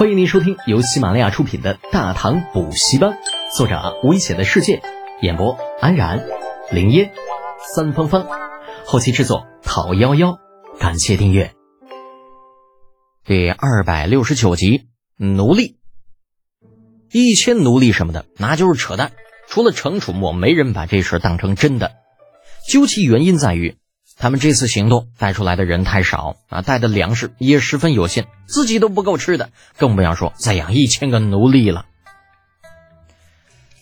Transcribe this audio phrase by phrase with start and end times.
[0.00, 3.10] 欢迎您收听由喜马拉雅出品的《大唐补习班》，
[3.54, 4.80] 作者危险的世界，
[5.20, 6.24] 演播安然、
[6.72, 7.12] 林烟、
[7.74, 8.26] 三芳芳，
[8.86, 10.38] 后期制作陶幺幺。
[10.78, 11.52] 感谢订阅。
[13.26, 14.88] 第二百六十九集，
[15.18, 15.76] 奴隶，
[17.12, 19.12] 一千奴隶什么的，那就是扯淡。
[19.48, 21.92] 除了程楚墨，没人把这事当成真的。
[22.66, 23.76] 究其原因，在于。
[24.20, 29.48] 他们这次行动带出来的人太少啊，带的粮食也十分有限，自己都不够吃的，
[29.78, 31.86] 更不要说再养一千个奴隶了。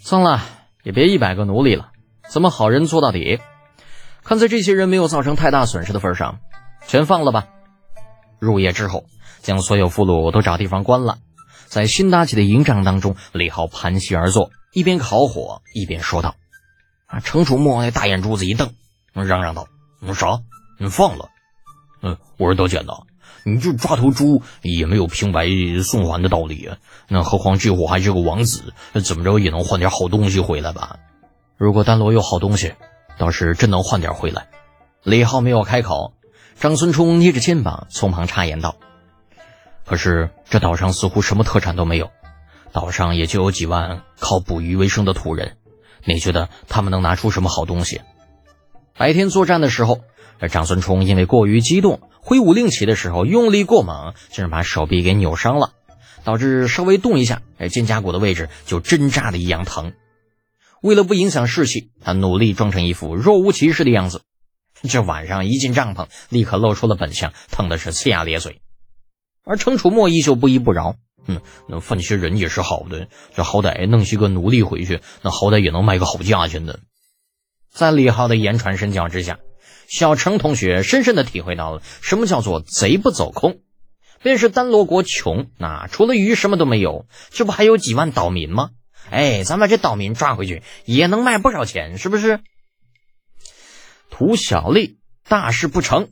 [0.01, 0.45] 算了，
[0.85, 1.91] 也别一百个奴隶了，
[2.31, 3.41] 咱们好人做到底。
[4.23, 6.39] 看在这些人没有造成太大损失的份上，
[6.87, 7.49] 全放了吧。
[8.39, 9.07] 入夜之后，
[9.43, 11.19] 将所有俘虏都找地方关了。
[11.67, 16.37] 在新搭起的营帐当中，李浩盘膝而坐，一边烤火一边说道
[17.07, 18.73] ：“啊！”程楚墨那大眼珠子一瞪，
[19.13, 19.67] 嚷嚷道。
[20.15, 20.41] 啥？
[20.79, 21.29] 你放了？
[22.03, 22.93] 嗯，我是德简呐，
[23.45, 25.49] 你就抓头猪也没有平白
[25.83, 26.71] 送还的道理。
[27.09, 28.73] 那何况这货还是个王子，
[29.05, 30.99] 怎么着也能换点好东西回来吧？
[31.57, 32.75] 如果丹罗有好东西，
[33.19, 34.47] 倒是真能换点回来。
[35.03, 36.15] 李浩没有开口，
[36.61, 38.77] 张孙冲捏着肩膀从旁插言道
[39.85, 42.13] ：“可是这岛上似乎什么特产都没有，
[42.73, 45.57] 岛上也就有几万靠捕鱼为生的土人，
[46.05, 48.01] 你觉得他们能拿出什么好东西？”
[48.99, 50.01] 白天作战的时候，
[50.51, 55.73] 长孙冲因为过于激动，挥舞令旗的时候用力过猛，竟然把手臂给扭伤了，
[56.25, 59.93] 导致稍微动一下，哎，肩胛骨的位置就针扎的一样疼。
[60.83, 64.23] 为了不影响士气，他努力装成一副若无其事的样子。
[64.83, 68.61] 这晚上一进帐篷，立刻露出了本相，疼的是呲牙咧嘴。
[69.45, 70.97] 而程楚墨依旧不依不饶，
[71.29, 76.81] 嗯，那放些人也是好的，这好歹弄些个奴隶回去，那好歹也能卖个好价钱的。
[77.79, 79.39] 在李浩的言传身教之下，
[79.87, 83.61] 小程同学深深的体会到了什么叫做贼不走空。
[84.21, 88.71] 便是丹罗国穷，那除了鱼什么都没有，这不还有几万岛民吗？
[89.11, 92.41] 哎，咱把这岛民抓回去，也能卖不少钱，是不是？
[94.11, 94.99] 图小利，
[95.29, 96.09] 大事不成。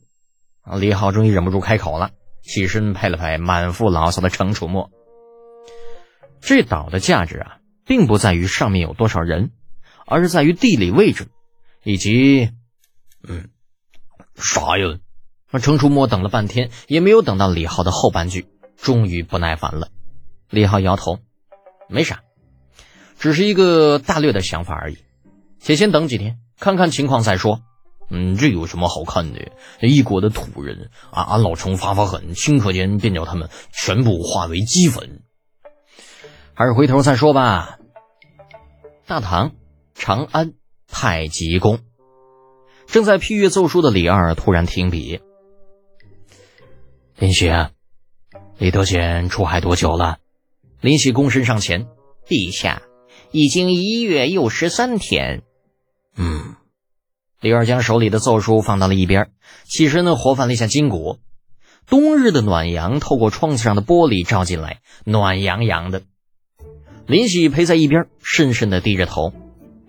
[0.78, 2.12] 李浩终于忍不住开口了，
[2.44, 4.88] 起身拍了拍满腹牢骚的程楚墨。
[6.40, 9.50] 这岛的价值啊，并不在于上面有多少人，
[10.06, 11.26] 而是在于地理位置。
[11.86, 12.50] 以及，
[13.22, 13.48] 嗯，
[14.34, 14.98] 啥呀？
[15.52, 19.88] 那程初墨等了半天，也没有等到李浩的后半句，终于不耐烦了。
[20.50, 21.20] 李浩摇头，
[21.88, 22.24] 没啥，
[23.20, 24.98] 只是一个大略的想法而已。
[25.60, 27.60] 且先等几天，看看情况再说。
[28.10, 29.52] 嗯，这有什么好看的？
[29.80, 35.22] 一国的土人啊，俺老程发发狠，顷刻间便叫他们全部化为齑粉。
[36.52, 37.78] 还是回头再说吧。
[39.06, 39.52] 大唐，
[39.94, 40.54] 长安。
[40.88, 41.80] 太极宫，
[42.86, 45.20] 正在批阅奏书的李二突然停笔。
[47.18, 47.50] 林喜，
[48.58, 50.18] 李德显出海多久了？
[50.80, 51.86] 林喜躬身上前，
[52.26, 52.82] 陛下，
[53.30, 55.42] 已经一月又十三天。
[56.16, 56.56] 嗯，
[57.40, 59.30] 李二将手里的奏书放到了一边，
[59.64, 61.18] 起身呢，活泛了一下筋骨。
[61.86, 66.02] 冬日的暖阳透过窗子上的玻璃照进来，暖洋洋的。
[67.06, 69.32] 林喜陪在一边，深深的低着头。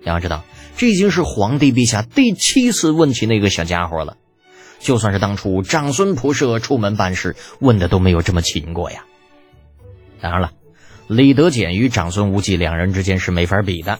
[0.03, 0.44] 要知道。
[0.78, 4.16] 这已经是皇帝陛下第七次问起那个小家伙了，
[4.80, 9.06] 就算是当初长孙仆射出门办事问的都没有这么勤过呀。
[10.22, 10.52] 当然了，
[11.08, 14.00] 李德俭与长孙无忌两人之间是没法比的，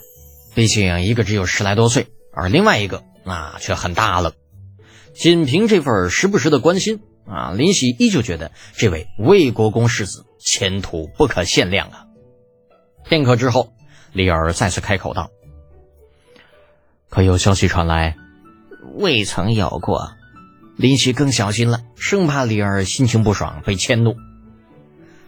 [0.54, 4.34] 毕竟一个只有十来多岁，而另外一个那却很大了。
[5.16, 12.06] 仅凭这份时不时的关心啊，林喜依旧觉得这位魏国公世子前途不可限量啊。
[13.04, 13.74] 片刻之后，
[14.14, 15.32] 李儿再次开口道。
[17.17, 18.16] 可有消息传来？
[18.94, 20.11] 未曾有过。
[20.75, 24.13] 林喜更小心了，生怕李儿心情不爽被迁怒。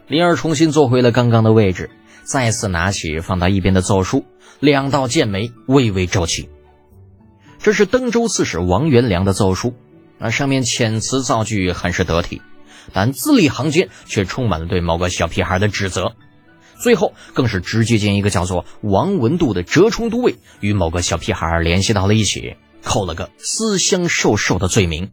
[0.07, 1.89] 李儿重新坐回了刚刚的位置，
[2.21, 4.23] 再次拿起放到一边的奏书，
[4.59, 6.47] 两道剑眉微微皱起。
[7.57, 9.73] 这是登州刺史王元良的奏书，
[10.19, 12.43] 那上面遣词造句很是得体，
[12.93, 16.13] 但字里行间却充满了对某个小屁孩的指责。
[16.79, 25.11] 最后更是直接将一个叫做王文度的折冲都尉与某个小屁孩联系到了一起，扣了个私相授受的罪名。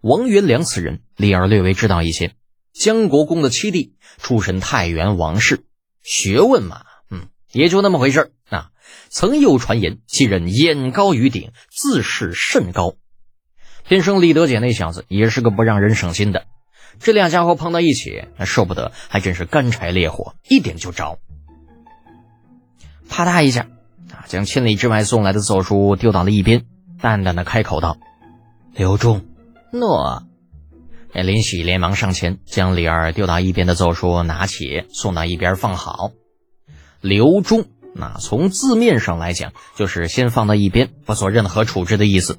[0.00, 2.32] 王元良此人，李儿略微知道一些。
[2.72, 5.64] 江国公的七弟，出身太原王氏，
[6.02, 8.70] 学问嘛，嗯，也就那么回事儿啊。
[9.10, 12.94] 曾有传言，其人眼高于顶，自视甚高。
[13.84, 16.46] 天生李德俭那小子也是个不让人省心的。
[17.00, 21.18] 这俩家伙碰到一起，那受不得，还真是干柴烈火，一点就着。
[23.08, 23.68] 啪嗒一下，
[24.10, 26.64] 啊，将千里之外送来的奏书丢到了一边，
[27.00, 27.98] 淡淡的开口道
[28.74, 29.24] ：“刘忠，
[29.72, 30.24] 诺。”
[31.12, 36.12] 哎，林喜连忙上前将李二丢到一边的奏书拿起，送到一边放好。
[37.02, 42.38] 刘忠，那从字面上来讲，就是先放到一边，不做任何处置的意思。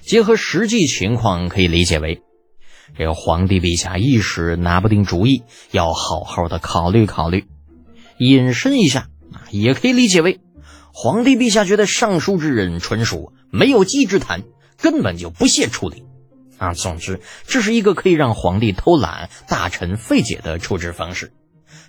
[0.00, 2.22] 结合实际情况，可以理解为，
[2.96, 7.46] 这个皇帝陛下一时拿不定主意，要好好的考虑考虑。
[8.18, 9.08] 引申一下，
[9.50, 10.40] 也可以理解为，
[10.92, 14.42] 皇帝陛下觉得上书之人纯属没有稽之谈，
[14.76, 16.02] 根本就不屑处理。
[16.56, 21.32] 啊，总之，这是一个可以让皇帝偷懒、大臣费解的处置方式。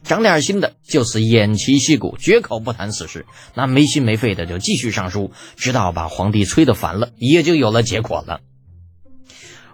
[0.04, 3.24] 长点心的，就是偃旗息鼓，绝口不谈此事；
[3.56, 8.42] 那没心没肺的，就继续上书，直到把皇帝催得烦了，也就有了结果了。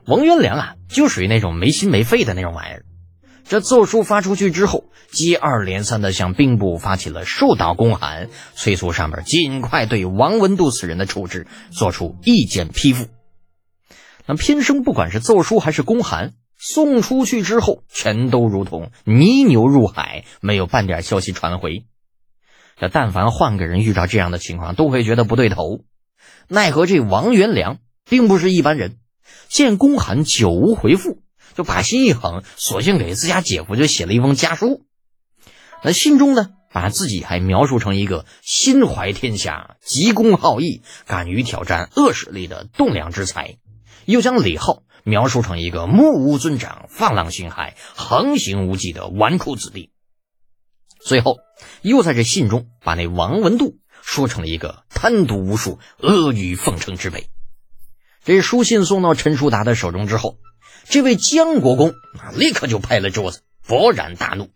[0.07, 2.85] 王元良啊，就属于那种没心没肺的那种玩意儿。
[3.47, 13.07] 这奏书发出去之后，接二连三的向兵部发起了数道公函，催促上面尽快对王文度此人的处置做出意见批复。
[14.25, 21.85] 那偏生不管是奏书还是公函送出去之后，全都如同泥牛入海，没有半点消息传回。
[22.77, 25.81] 这但凡换个人遇到这样的情况，都会觉得不对头。
[26.47, 27.77] 奈何这王元良
[28.09, 28.97] 并不是一般人，
[29.47, 31.21] 见公函久无回复，
[31.55, 34.85] 就把心一横，索性给自家姐夫就写了一封家书。
[35.83, 43.57] 那信中呢，把自己还描述成一个心怀天下、急公好义、敢于挑战恶势力的栋梁之才。
[44.05, 49.91] 又将李浩描述成一个目无尊长、放浪形骸、横行无忌的纨绔子弟，
[50.99, 51.37] 最后
[51.81, 57.29] 又在这信中把那王文度说成了一个贪渎无数、阿谀奉承之辈。
[58.25, 60.39] 这书信送到陈叔达的手中之后，
[60.85, 64.49] 这位江国公啊，立刻就拍了桌子，勃然大怒。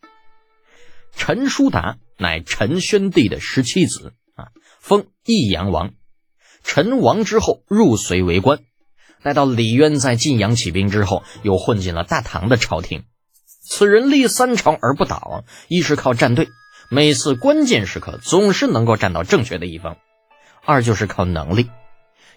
[1.15, 4.47] 陈叔达乃陈宣帝的十七子啊，
[4.79, 5.91] 封益阳王。
[6.63, 8.59] 陈王之后入隋为官。
[9.21, 13.03] 待到李渊在晋阳起兵之后，又混进了大唐的朝廷。
[13.61, 16.47] 此人立三朝而不倒，一是靠站队，
[16.89, 19.97] 每次关键时刻总是能够站到正确的一方；
[20.65, 21.69] 二就是靠能力，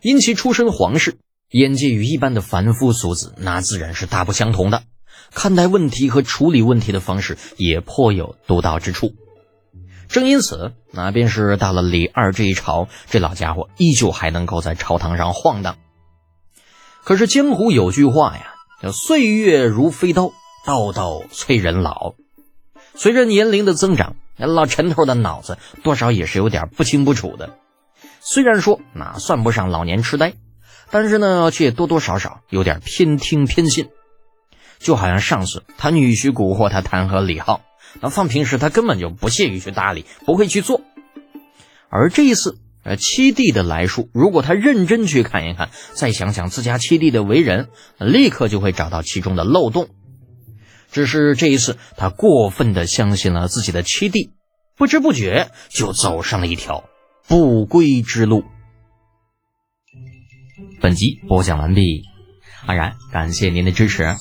[0.03, 1.19] 因其出身皇室，
[1.49, 4.83] 眼界与一般的凡夫俗子那自然是大不相同的，
[5.33, 9.15] 看待问题和处理问题的方式也颇有独到之处。
[10.09, 15.77] 正因此，那便是到了李二这一朝，这老家伙依旧还能够在朝堂上晃荡。
[17.05, 20.33] 可是江湖有句话呀，叫“岁月如飞刀，
[20.67, 22.15] 刀刀催人老”。
[22.95, 27.57] 随着年龄的增长，老陈头的脑子多少也是有点不清不楚的。
[28.25, 30.35] 虽然说那算不上老年痴呆，
[30.91, 33.89] 但是呢，却多多少少有点偏听偏信。
[34.79, 37.63] 就好像上次他女婿蛊惑他弹劾李浩，
[38.01, 40.81] 那放平时他根本就不屑于去搭理，不会去做。
[41.89, 42.59] 而这一次。
[42.85, 49.89] 呃，七弟的来书，如果他认真去看一看，再想想自家七弟的为人，立刻就会找到其中的漏洞。
[50.91, 54.33] 只是这一次，他过分的相信了自己的七弟，
[54.77, 56.83] 不知不觉就走上了一条
[57.27, 58.45] 不归之路。
[60.81, 62.05] 本集播讲完毕，
[62.67, 64.17] 安然感谢您的支持。